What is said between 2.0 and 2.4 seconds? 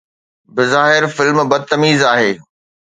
آهي